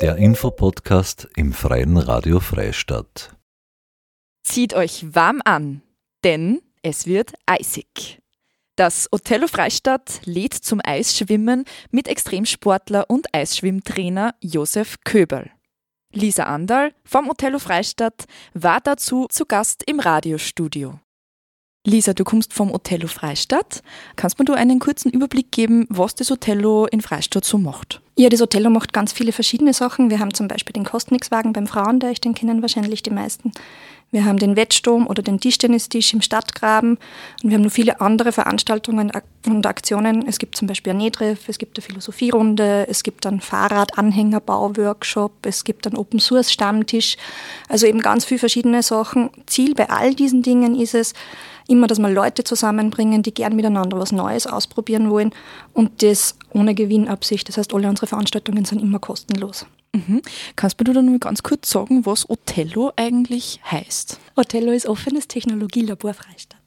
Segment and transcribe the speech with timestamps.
[0.00, 3.36] Der Infopodcast im Freien Radio Freistadt.
[4.44, 5.82] Zieht euch warm an,
[6.22, 8.20] denn es wird eisig.
[8.76, 15.50] Das Othello Freistadt lädt zum Eisschwimmen mit Extremsportler und Eisschwimmtrainer Josef Köberl.
[16.12, 21.00] Lisa Andal vom Othello Freistadt war dazu zu Gast im Radiostudio.
[21.88, 23.82] Lisa, du kommst vom Othello Freistadt.
[24.16, 28.00] Kannst mir du einen kurzen Überblick geben, was das Othello in Freistadt so macht?
[28.16, 30.10] Ja, das Othello macht ganz viele verschiedene Sachen.
[30.10, 33.52] Wir haben zum Beispiel den Kostnixwagen beim Frauendeich, den kennen wahrscheinlich die meisten.
[34.10, 36.96] Wir haben den Wettsturm oder den Tischtennistisch im Stadtgraben
[37.42, 39.12] und wir haben noch viele andere Veranstaltungen
[39.46, 40.26] und Aktionen.
[40.26, 45.62] Es gibt zum Beispiel ein Nähtreff, es gibt eine Philosophierunde, es gibt einen Fahrradanhängerbau-Workshop, es
[45.62, 47.18] gibt einen Open-Source-Stammtisch.
[47.68, 49.28] Also eben ganz viele verschiedene Sachen.
[49.44, 51.12] Ziel bei all diesen Dingen ist es,
[51.68, 55.32] immer, dass wir Leute zusammenbringen, die gern miteinander was Neues ausprobieren wollen
[55.72, 57.48] und das ohne Gewinnabsicht.
[57.48, 59.66] Das heißt, alle unsere Veranstaltungen sind immer kostenlos.
[59.94, 60.22] Mhm.
[60.56, 64.18] Kannst du dann nur ganz kurz sagen, was Othello eigentlich heißt?
[64.36, 66.58] Othello ist offenes Technologielabor Freistadt.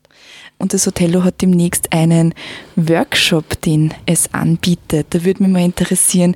[0.57, 2.33] Und das Othello hat demnächst einen
[2.75, 5.07] Workshop, den es anbietet.
[5.09, 6.35] Da würde mich mal interessieren,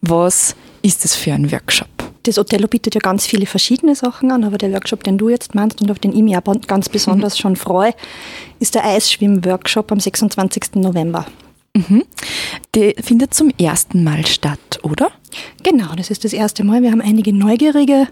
[0.00, 1.88] was ist das für ein Workshop?
[2.26, 5.54] Das Othello bietet ja ganz viele verschiedene Sachen an, aber der Workshop, den du jetzt
[5.54, 7.40] meinst und auf den ich mich auch ganz besonders mhm.
[7.40, 7.92] schon freue,
[8.58, 10.76] ist der Eisschwimm-Workshop am 26.
[10.76, 11.26] November.
[11.74, 12.04] Mhm.
[12.74, 15.10] Der findet zum ersten Mal statt, oder?
[15.62, 16.82] Genau, das ist das erste Mal.
[16.82, 18.08] Wir haben einige Neugierige,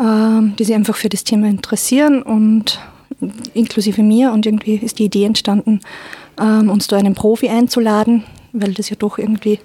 [0.00, 2.78] ähm, die sich einfach für das Thema interessieren und
[3.54, 4.32] inklusive mir.
[4.32, 5.80] Und irgendwie ist die Idee entstanden,
[6.40, 9.58] ähm, uns da einen Profi einzuladen, weil das ja doch irgendwie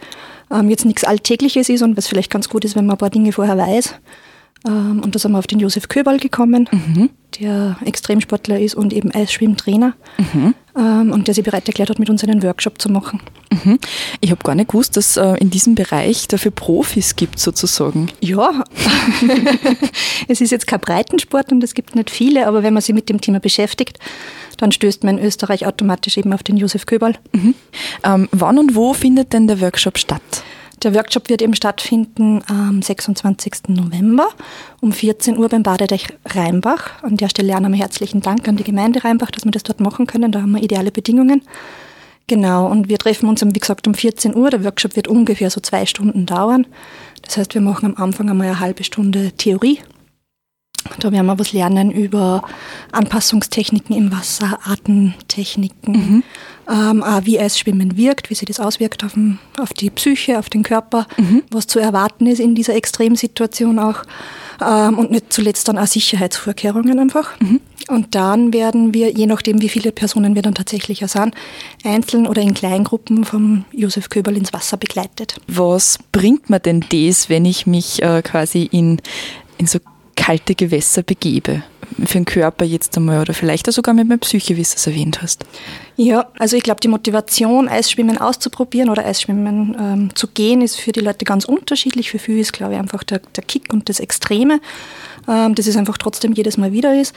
[0.52, 3.09] ähm, jetzt nichts Alltägliches ist und was vielleicht ganz gut ist, wenn man ein paar
[3.09, 3.95] Dinge vorher weiß.
[4.66, 7.09] Ähm, und da sind wir auf den Josef Köberl gekommen, mhm.
[7.39, 10.53] der Extremsportler ist und eben Eisschwimmtrainer mhm.
[10.78, 13.22] Ähm, und der sich bereit erklärt hat, mit uns einen Workshop zu machen.
[13.52, 13.80] Mhm.
[14.22, 18.09] Ich habe gar nicht gewusst, dass äh, in diesem Bereich dafür Profis gibt sozusagen.
[18.22, 18.64] Ja,
[20.28, 23.10] es ist jetzt kein Breitensport und es gibt nicht viele, aber wenn man sich mit
[23.10, 23.99] dem Thema beschäftigt,
[24.58, 27.14] dann stößt man in Österreich automatisch eben auf den Josef Köberl.
[27.32, 27.55] Mhm.
[28.04, 30.21] Ähm, wann und wo findet denn der Workshop statt?
[30.83, 33.70] Der Workshop wird eben stattfinden am 26.
[33.70, 34.30] November
[34.80, 37.02] um 14 Uhr beim Badedeich Rheinbach.
[37.02, 39.80] An der Stelle auch nochmal herzlichen Dank an die Gemeinde Rheinbach, dass wir das dort
[39.80, 40.32] machen können.
[40.32, 41.42] Da haben wir ideale Bedingungen.
[42.27, 44.52] Genau, und wir treffen uns, wie gesagt, um 14 Uhr.
[44.52, 46.67] Der Workshop wird ungefähr so zwei Stunden dauern.
[47.23, 49.80] Das heißt, wir machen am Anfang einmal eine halbe Stunde Theorie
[50.99, 52.43] da werden wir was lernen über
[52.91, 56.23] Anpassungstechniken im Wasser, Atemtechniken, mhm.
[56.69, 60.49] ähm, auch wie Eisschwimmen wirkt, wie sich das auswirkt auf, den, auf die Psyche, auf
[60.49, 61.43] den Körper, mhm.
[61.52, 64.03] was zu erwarten ist in dieser Extremsituation auch.
[64.59, 67.39] Ähm, und nicht zuletzt dann auch Sicherheitsvorkehrungen einfach.
[67.39, 67.61] Mhm.
[67.89, 71.36] Und dann werden wir, je nachdem wie viele Personen wir dann tatsächlich auch sind,
[71.83, 75.36] einzeln oder in Kleingruppen vom Josef Köberl ins Wasser begleitet.
[75.47, 78.99] Was bringt mir denn das, wenn ich mich äh, quasi in,
[79.57, 79.80] in so
[80.27, 81.64] kalte Gewässer begebe.
[82.05, 84.86] Für den Körper jetzt einmal oder vielleicht auch sogar mit meiner Psyche, wie du es
[84.86, 85.45] erwähnt hast.
[85.95, 90.92] Ja, also ich glaube, die Motivation, Eisschwimmen auszuprobieren oder Eisschwimmen ähm, zu gehen, ist für
[90.92, 92.11] die Leute ganz unterschiedlich.
[92.11, 94.60] Für viele ist, glaube ich, einfach der, der Kick und das Extreme,
[95.30, 97.16] ähm, das es einfach trotzdem jedes Mal wieder ist.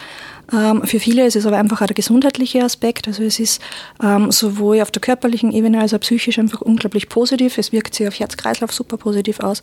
[0.53, 3.09] Ähm, für viele ist es aber einfach auch der gesundheitliche Aspekt.
[3.09, 3.60] Also es ist
[4.00, 7.59] ähm, sowohl auf der körperlichen Ebene als auch psychisch einfach unglaublich positiv.
[7.59, 9.62] Es wirkt sich auf Herz-Kreislauf super positiv aus.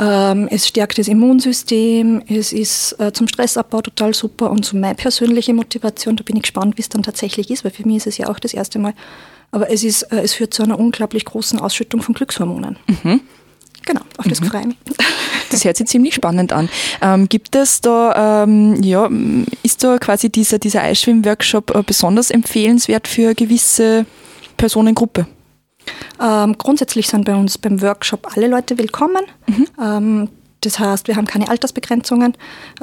[0.00, 4.94] Ähm, es stärkt das Immunsystem, es ist äh, zum Stressabbau total super und so meine
[4.94, 8.06] persönliche Motivation, da bin ich gespannt, wie es dann tatsächlich ist, weil für mich ist
[8.06, 8.94] es ja auch das erste Mal.
[9.50, 12.76] Aber es, ist, äh, es führt zu einer unglaublich großen Ausschüttung von Glückshormonen.
[12.86, 13.20] Mhm.
[13.86, 14.46] Genau, auf das mhm.
[14.46, 14.76] freue ich mich.
[15.50, 16.68] Das hört sich ziemlich spannend an.
[17.00, 19.08] Ähm, gibt es da, ähm, ja,
[19.62, 24.04] ist da quasi dieser, dieser Eisschwimm-Workshop äh, besonders empfehlenswert für gewisse
[24.58, 25.26] Personengruppe?
[26.20, 29.24] Ähm, grundsätzlich sind bei uns beim Workshop alle Leute willkommen.
[29.46, 29.66] Mhm.
[29.82, 30.28] Ähm,
[30.60, 32.34] das heißt, wir haben keine Altersbegrenzungen.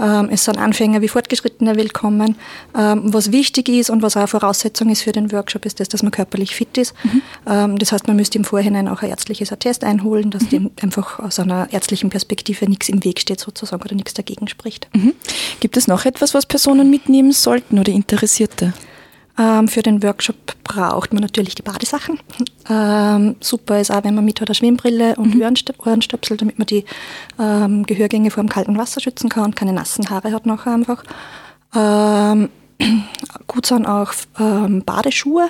[0.01, 2.37] Ähm, es sind Anfänger wie Fortgeschrittene willkommen.
[2.77, 5.89] Ähm, was wichtig ist und was auch eine Voraussetzung ist für den Workshop, ist das,
[5.89, 6.93] dass man körperlich fit ist.
[7.03, 7.21] Mhm.
[7.45, 10.49] Ähm, das heißt, man müsste im Vorhinein auch ein ärztliches Attest einholen, dass mhm.
[10.49, 14.87] dem einfach aus einer ärztlichen Perspektive nichts im Weg steht sozusagen oder nichts dagegen spricht.
[14.93, 15.13] Mhm.
[15.59, 18.73] Gibt es noch etwas, was Personen mitnehmen sollten oder Interessierte?
[19.37, 22.19] Ähm, für den Workshop braucht man natürlich die Badesachen.
[22.67, 25.43] Ähm, super ist auch, wenn man mit hat eine Schwimmbrille und mhm.
[25.85, 26.83] Ohrenstöpsel, damit man die
[27.39, 31.03] ähm, Gehörgänge vor dem kalten Wasser schützen kann und keine nassen Haare hat nachher einfach.
[31.75, 32.49] Ähm,
[33.45, 35.47] gut sind auch ähm, Badeschuhe,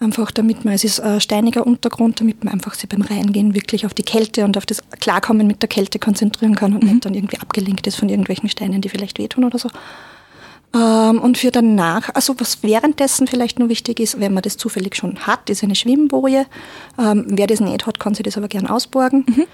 [0.00, 3.84] einfach damit man, es ist ein steiniger Untergrund, damit man einfach sich beim Reingehen wirklich
[3.84, 6.92] auf die Kälte und auf das Klarkommen mit der Kälte konzentrieren kann und mhm.
[6.92, 9.68] nicht dann irgendwie abgelenkt ist von irgendwelchen Steinen, die vielleicht wehtun oder so.
[10.74, 14.96] Ähm, und für danach, also was währenddessen vielleicht nur wichtig ist, wenn man das zufällig
[14.96, 16.46] schon hat, ist eine Schwimmboje.
[16.98, 19.24] Ähm, wer das nicht hat, kann sich das aber gern ausborgen.
[19.28, 19.44] Mhm.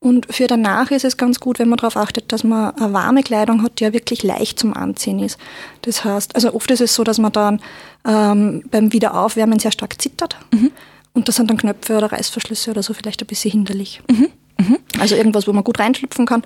[0.00, 3.22] Und für danach ist es ganz gut, wenn man darauf achtet, dass man eine warme
[3.22, 5.38] Kleidung hat, die ja wirklich leicht zum Anziehen ist.
[5.82, 7.60] Das heißt, also oft ist es so, dass man dann
[8.04, 10.38] ähm, beim Wiederaufwärmen sehr stark zittert.
[10.52, 10.72] Mhm.
[11.12, 14.02] Und das sind dann Knöpfe oder Reißverschlüsse oder so vielleicht ein bisschen hinderlich.
[14.10, 14.28] Mhm.
[14.58, 14.78] Mhm.
[14.98, 16.42] Also irgendwas, wo man gut reinschlüpfen kann.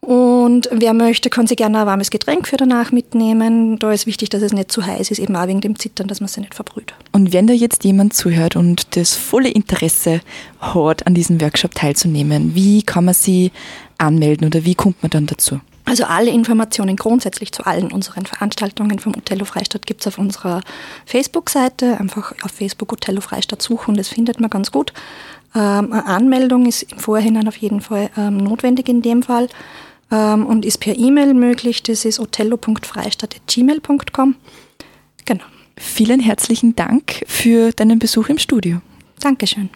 [0.00, 3.78] Und wer möchte, kann sich gerne ein warmes Getränk für danach mitnehmen.
[3.78, 6.20] Da ist wichtig, dass es nicht zu heiß ist, eben auch wegen dem Zittern, dass
[6.20, 6.94] man sich nicht verbrüht.
[7.12, 10.20] Und wenn da jetzt jemand zuhört und das volle Interesse
[10.60, 13.50] hat, an diesem Workshop teilzunehmen, wie kann man sie
[13.98, 15.60] anmelden oder wie kommt man dann dazu?
[15.84, 20.60] Also alle Informationen grundsätzlich zu allen unseren Veranstaltungen vom Otello Freistadt gibt es auf unserer
[21.06, 21.98] Facebook-Seite.
[21.98, 24.92] Einfach auf Facebook Otello Freistadt suchen, das findet man ganz gut.
[25.54, 29.48] Ähm, eine Anmeldung ist im Vorhinein auf jeden Fall ähm, notwendig in dem Fall
[30.10, 31.82] ähm, und ist per E-Mail möglich.
[31.82, 34.36] Das ist otello.freistadt.gmail.com.
[35.24, 35.44] Genau.
[35.76, 38.80] Vielen herzlichen Dank für deinen Besuch im Studio.
[39.20, 39.70] Dankeschön.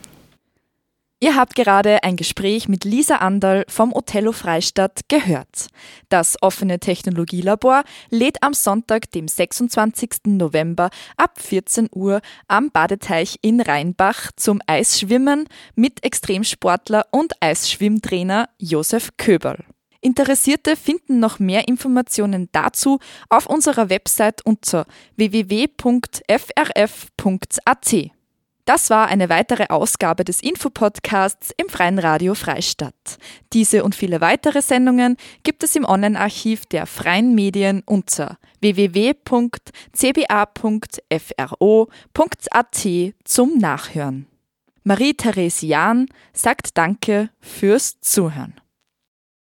[1.22, 5.68] Ihr habt gerade ein Gespräch mit Lisa Andal vom Otello Freistadt gehört.
[6.08, 10.22] Das offene Technologielabor lädt am Sonntag, dem 26.
[10.26, 19.10] November ab 14 Uhr am Badeteich in Rheinbach zum Eisschwimmen mit Extremsportler und Eisschwimmtrainer Josef
[19.16, 19.64] Köberl.
[20.02, 22.98] Interessierte finden noch mehr Informationen dazu
[23.30, 24.84] auf unserer Website unter
[25.16, 25.92] www.frf.at.
[28.64, 33.18] Das war eine weitere Ausgabe des Infopodcasts im Freien Radio Freistadt.
[33.52, 39.18] Diese und viele weitere Sendungen gibt es im Online-Archiv der Freien Medien unter www.cba.fro.at
[43.24, 44.26] zum Nachhören.
[44.84, 48.60] Marie-Therese Jahn sagt Danke fürs Zuhören.